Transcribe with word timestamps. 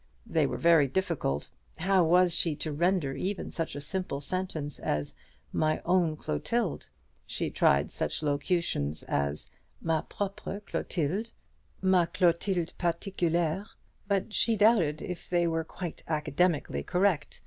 They 0.25 0.47
were 0.47 0.57
very 0.57 0.87
difficult: 0.87 1.47
how 1.77 2.03
was 2.03 2.33
she 2.33 2.55
to 2.55 2.71
render 2.71 3.13
even 3.13 3.51
such 3.51 3.75
a 3.75 3.79
simple 3.81 4.19
sentence 4.19 4.79
as 4.79 5.13
"My 5.53 5.79
own 5.85 6.17
Clotilde?" 6.17 6.87
She 7.27 7.51
tried 7.51 7.91
such 7.91 8.23
locutions 8.23 9.03
as, 9.03 9.51
"Ma 9.79 10.01
propre 10.01 10.61
Clotilde," 10.65 11.29
"Ma 11.83 12.07
Clotilde 12.07 12.73
particulière;" 12.79 13.67
but 14.07 14.33
she 14.33 14.55
doubted 14.55 15.03
if 15.03 15.29
they 15.29 15.45
were 15.45 15.63
quite 15.63 16.01
academically 16.07 16.81
correct. 16.81 17.39